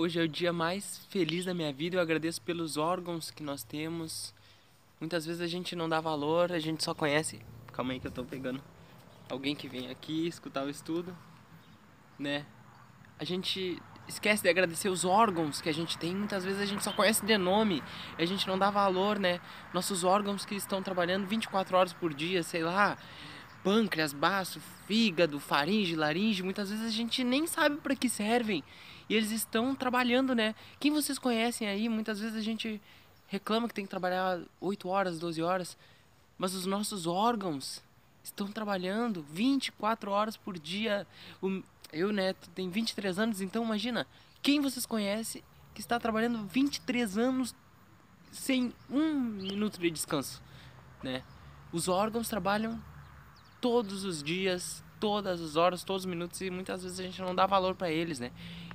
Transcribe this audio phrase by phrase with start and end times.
[0.00, 1.96] Hoje é o dia mais feliz da minha vida.
[1.96, 4.32] Eu agradeço pelos órgãos que nós temos.
[5.00, 7.40] Muitas vezes a gente não dá valor, a gente só conhece.
[7.72, 8.62] Calma aí que eu tô pegando
[9.28, 11.18] alguém que vem aqui escutar o estudo,
[12.16, 12.46] né?
[13.18, 16.14] A gente esquece de agradecer os órgãos que a gente tem.
[16.14, 17.82] Muitas vezes a gente só conhece de nome,
[18.16, 19.40] a gente não dá valor, né?
[19.74, 22.96] Nossos órgãos que estão trabalhando 24 horas por dia, sei lá,
[23.62, 28.62] pâncreas, baço, fígado, faringe, laringe, muitas vezes a gente nem sabe para que servem.
[29.08, 30.54] E eles estão trabalhando, né?
[30.78, 32.80] Quem vocês conhecem aí, muitas vezes a gente
[33.26, 35.78] reclama que tem que trabalhar 8 horas, 12 horas,
[36.36, 37.82] mas os nossos órgãos
[38.22, 41.06] estão trabalhando 24 horas por dia.
[41.92, 44.06] Eu, né, tenho 23 anos, então imagina,
[44.42, 45.42] quem vocês conhecem
[45.74, 47.54] que está trabalhando 23 anos
[48.30, 50.42] sem um minuto de descanso,
[51.02, 51.22] né?
[51.72, 52.82] Os órgãos trabalham
[53.60, 57.34] todos os dias, todas as horas, todos os minutos e muitas vezes a gente não
[57.34, 58.30] dá valor para eles, né?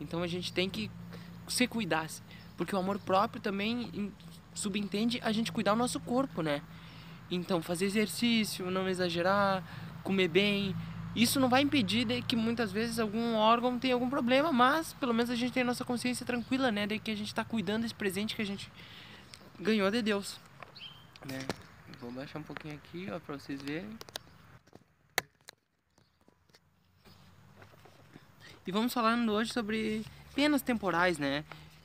[0.00, 0.90] Então a gente tem que
[1.48, 2.08] se cuidar,
[2.56, 4.12] porque o amor próprio também
[4.54, 6.62] subentende a gente cuidar do nosso corpo, né?
[7.30, 9.62] Então fazer exercício, não exagerar,
[10.02, 10.74] comer bem,
[11.14, 15.12] isso não vai impedir de que muitas vezes algum órgão tenha algum problema, mas pelo
[15.12, 17.82] menos a gente tem a nossa consciência tranquila, né, de que a gente está cuidando
[17.82, 18.70] desse presente que a gente
[19.58, 20.38] ganhou de Deus,
[21.26, 21.40] né?
[22.00, 23.90] Vou baixar um pouquinho aqui, ó, para vocês verem.
[28.68, 31.42] E vamos falando hoje sobre penas temporais, né?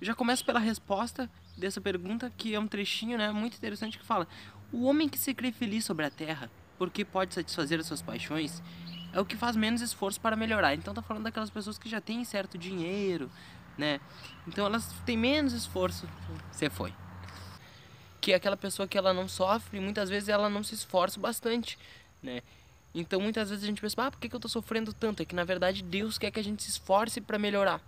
[0.00, 4.04] Eu já começo pela resposta dessa pergunta, que é um trechinho, né, muito interessante que
[4.04, 4.26] fala:
[4.72, 8.60] "O homem que se crê feliz sobre a terra, porque pode satisfazer as suas paixões,
[9.12, 10.74] é o que faz menos esforço para melhorar".
[10.74, 13.30] Então tá falando daquelas pessoas que já têm certo dinheiro,
[13.78, 14.00] né?
[14.44, 16.08] Então elas têm menos esforço.
[16.50, 16.92] Você foi.
[18.20, 21.78] Que é aquela pessoa que ela não sofre, muitas vezes ela não se esforça bastante,
[22.20, 22.42] né?
[22.94, 25.20] Então muitas vezes a gente pensa, ah, por que, eu estou sofrendo tanto?
[25.20, 27.80] É que na verdade Deus quer que a gente se esforce para melhorar.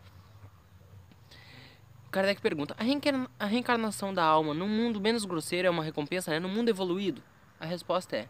[2.10, 6.30] Kardec pergunta: a, reencarna a reencarnação da alma num mundo menos grosseiro é uma recompensa,
[6.30, 6.40] né?
[6.40, 7.22] No mundo evoluído?
[7.60, 8.28] A resposta é: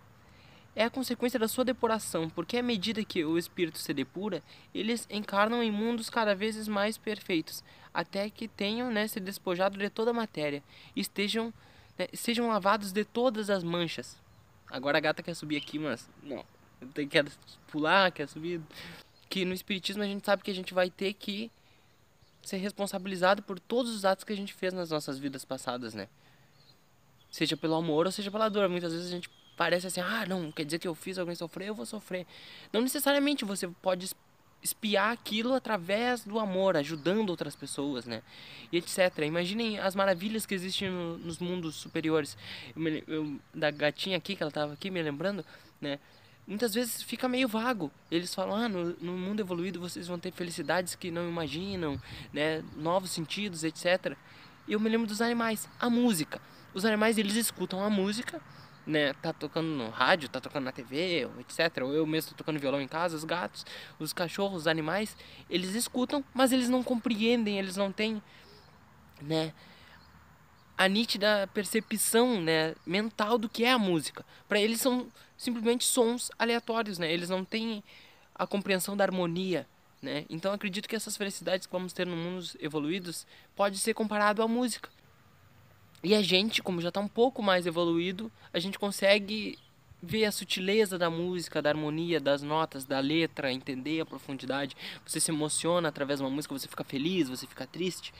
[0.75, 4.43] é a consequência da sua depuração, porque à medida que o espírito se depura,
[4.75, 9.89] eles encarnam em mundos cada vez mais perfeitos, até que tenham né, se despojado de
[9.89, 10.63] toda a matéria
[10.95, 11.53] estejam,
[11.99, 14.21] né, sejam lavados de todas as manchas.
[14.69, 16.45] Agora a gata quer subir aqui, mas não
[17.11, 17.27] quer
[17.69, 18.61] pular, quer subir.
[19.29, 21.51] Que no Espiritismo a gente sabe que a gente vai ter que
[22.43, 26.09] ser responsabilizado por todos os atos que a gente fez nas nossas vidas passadas, né?
[27.31, 28.69] Seja pelo amor ou seja pela dor.
[28.69, 31.69] Muitas vezes a gente parece assim, ah, não, quer dizer que eu fiz alguém sofrer,
[31.69, 32.27] eu vou sofrer.
[32.73, 34.09] Não necessariamente você pode
[34.63, 38.23] espiar aquilo através do amor, ajudando outras pessoas, né?
[38.71, 39.19] E etc.
[39.25, 42.37] Imaginem as maravilhas que existem no, nos mundos superiores.
[42.75, 45.45] Eu, eu, da gatinha aqui, que ela estava aqui me lembrando,
[45.81, 45.99] né?
[46.47, 47.91] Muitas vezes fica meio vago.
[48.11, 52.01] Eles falam, ah, no, no, mundo evoluído vocês vão ter felicidades que não imaginam,
[52.33, 54.17] né, novos sentidos, etc.
[54.69, 56.41] E eu me lembro dos animais, a música.
[56.73, 58.41] Os animais eles escutam a música,
[58.87, 61.83] né, tá tocando no rádio, tá tocando na TV, etc.
[61.83, 63.67] Ou eu mesmo tô tocando violão em casa, os gatos,
[63.99, 65.17] os cachorros, os animais,
[65.51, 68.23] eles escutam, mas eles não compreendem, eles não têm,
[69.21, 69.53] né,
[70.79, 74.25] a nítida percepção né, mental do que é a música.
[74.47, 77.13] Para eles são simplesmente sons aleatórios, né?
[77.13, 77.83] Eles não têm
[78.35, 79.67] a compreensão da harmonia,
[80.01, 80.25] né?
[80.29, 84.49] Então acredito que essas felicidades que vamos ter no mundo evoluídos pode ser comparado à
[84.49, 84.89] música.
[86.03, 89.59] E a gente, como já está um pouco mais evoluído, a gente consegue
[90.03, 94.77] ver a sutileza da música, da harmonia, das notas, da letra, entender a profundidade.
[95.05, 98.13] Você se emociona através de uma música, você fica feliz, você fica triste.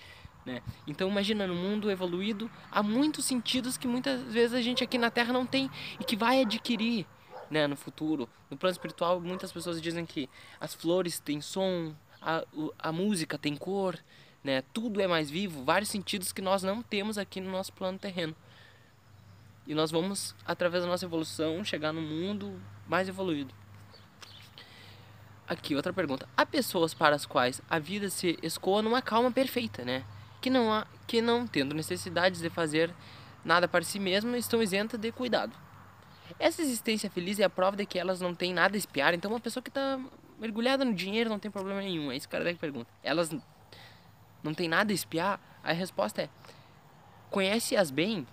[0.47, 0.63] Né?
[0.87, 5.11] Então imagina, no mundo evoluído há muitos sentidos que muitas vezes a gente aqui na
[5.11, 5.69] Terra não tem
[5.99, 7.05] e que vai adquirir
[7.51, 8.29] né, no futuro.
[8.49, 10.31] No plano espiritual, muitas pessoas dizem que
[10.61, 11.93] as flores têm som,
[12.23, 12.45] a,
[12.79, 13.99] a música tem cor,
[14.45, 14.63] né?
[14.73, 18.35] tudo é mais vivo, vários sentidos que nós não temos aqui no nosso plano terreno.
[19.67, 23.53] E nós vamos, através da nossa evolução, chegar no mundo mais evoluído.
[25.49, 26.29] Aqui, outra pergunta.
[26.37, 30.05] Há pessoas para as quais a vida se escoa numa calma perfeita, né?
[30.47, 32.95] Que não, há, que não tendo necessidades de fazer
[33.45, 35.53] nada para si mesmas, estão isentas de cuidado.
[36.39, 39.13] Essa existência feliz é a prova de que elas não têm nada a espiar.
[39.13, 39.99] Então, uma pessoa que está
[40.39, 42.13] mergulhada no dinheiro não tem problema nenhum.
[42.13, 42.89] É isso que o cara pergunta.
[43.03, 43.35] Elas
[44.41, 45.41] não têm nada a espiar?
[45.65, 46.29] A resposta é:
[47.29, 48.25] conhece-as bem?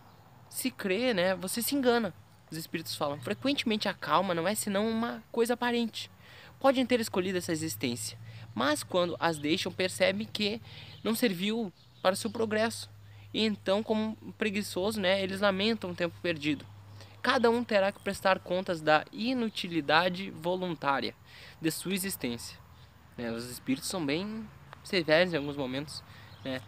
[0.49, 1.33] Se crê, né?
[1.33, 2.13] Você se engana.
[2.51, 3.19] Os espíritos falam.
[3.21, 6.11] Frequentemente a calma não é senão uma coisa aparente.
[6.59, 8.19] Podem ter escolhido essa existência,
[8.53, 10.61] mas quando as deixam, percebem que
[11.03, 12.87] não serviu para seu progresso.
[13.33, 16.63] E então, como preguiçoso, né, eles lamentam o tempo perdido.
[17.23, 21.15] Cada um terá que prestar contas da inutilidade voluntária
[21.59, 22.59] de sua existência.
[23.17, 24.47] Né, os espíritos são bem
[24.83, 26.03] severos em alguns momentos
[26.43, 26.61] né?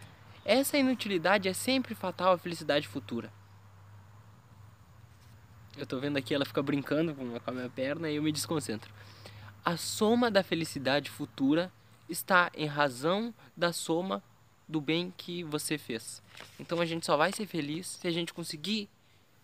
[0.44, 3.32] Essa inutilidade é sempre fatal à felicidade futura.
[5.76, 8.92] Eu tô vendo aqui ela fica brincando com a minha perna e eu me desconcentro.
[9.64, 11.70] A soma da felicidade futura
[12.08, 14.22] está em razão da soma
[14.68, 16.22] do bem que você fez.
[16.58, 18.88] Então a gente só vai ser feliz se a gente conseguir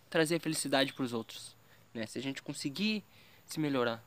[0.09, 1.55] trazer felicidade para os outros,
[1.93, 2.05] né?
[2.05, 3.03] Se a gente conseguir
[3.45, 4.03] se melhorar.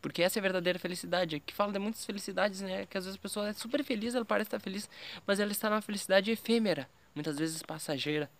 [0.00, 1.36] Porque essa é a verdadeira felicidade.
[1.36, 2.86] Aqui fala de muitas felicidades, né?
[2.86, 4.88] Que às vezes a pessoa é super feliz, ela parece estar feliz,
[5.26, 8.30] mas ela está numa felicidade efêmera, muitas vezes passageira,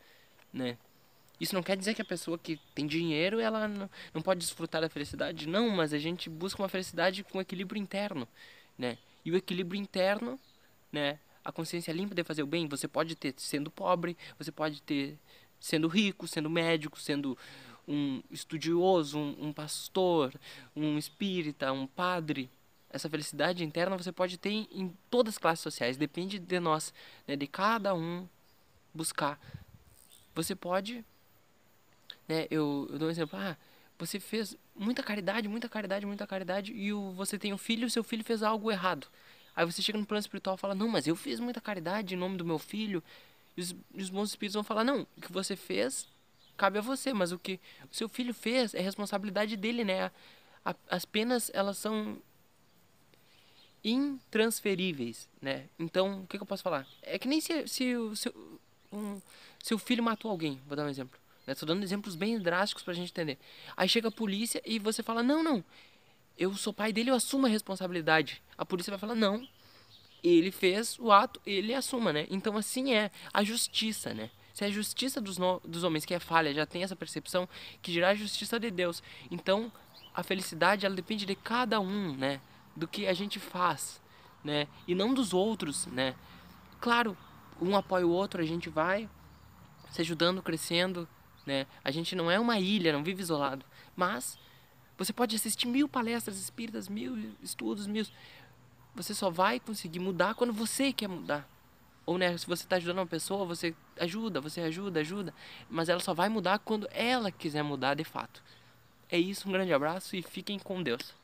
[0.53, 0.79] né?
[1.41, 4.83] Isso não quer dizer que a pessoa que tem dinheiro, ela não, não pode desfrutar
[4.83, 5.49] da felicidade.
[5.49, 8.29] Não, mas a gente busca uma felicidade com equilíbrio interno,
[8.77, 8.99] né?
[9.25, 10.39] E o equilíbrio interno,
[10.93, 11.19] né?
[11.45, 15.19] A consciência limpa de fazer o bem, você pode ter sendo pobre, você pode ter
[15.59, 17.37] sendo rico, sendo médico, sendo
[17.87, 20.33] um estudioso, um, um pastor,
[20.77, 22.51] um espírita, um padre.
[22.91, 26.93] Essa felicidade interna você pode ter em, em todas as classes sociais, depende de nós,
[27.27, 27.37] né?
[27.37, 28.29] de cada um
[28.95, 29.41] buscar.
[30.35, 31.05] Você pode
[32.31, 32.47] né?
[32.49, 33.57] Eu, eu dou um exemplo, ah,
[33.99, 37.91] você fez muita caridade, muita caridade, muita caridade, e o, você tem um filho e
[37.91, 39.09] seu filho fez algo errado.
[39.61, 42.17] Aí você chega no plano espiritual e fala, não, mas eu fiz muita caridade em
[42.17, 43.05] nome do meu filho.
[43.55, 46.09] E os, e os bons espíritos vão falar, não, o que você fez
[46.57, 47.61] cabe a você, mas o que
[47.93, 50.11] o seu filho fez é responsabilidade dele, né?
[50.65, 52.17] A, as penas, elas são
[53.85, 55.69] intransferíveis, né?
[55.79, 56.87] Então, o que, que eu posso falar?
[57.03, 58.33] É que nem se, se o seu,
[58.91, 61.21] um, filho matou alguém, vou dar um exemplo.
[61.47, 63.37] Estou dando exemplos bem drásticos para a gente entender.
[63.77, 65.63] Aí chega a polícia e você fala: Não, não,
[66.39, 68.43] eu sou pai dele, eu assumo a responsabilidade.
[68.57, 69.47] A polícia vai falar: Não,
[70.23, 72.27] ele fez o ato, ele assuma, né?
[72.31, 74.31] Então assim é a justiça, né?
[74.53, 77.49] Se a justiça dos, no, dos homens que é falha já tem essa percepção,
[77.81, 79.03] que dirá a justiça de Deus.
[79.31, 79.73] Então
[80.15, 82.41] a felicidade ela depende de cada um, né?
[82.77, 84.01] Do que a gente faz,
[84.45, 84.67] né?
[84.87, 86.15] E não dos outros, né?
[86.81, 87.17] Claro,
[87.61, 89.09] um apoia o outro, a gente vai
[89.91, 91.09] se ajudando, crescendo,
[91.47, 91.67] né?
[91.83, 93.65] A gente não é uma ilha, não vive isolado.
[93.97, 94.39] Mas
[95.01, 98.05] você pode assistir mil palestras espíritas, mil estudos, mil.
[98.95, 101.49] Você só vai conseguir mudar quando você quer mudar.
[102.05, 105.33] Ou né, se você está ajudando uma pessoa, você ajuda, você ajuda, ajuda.
[105.71, 108.43] Mas ela só vai mudar quando ela quiser mudar de fato.
[109.09, 111.15] É isso, um grande abraço e fiquem com Deus.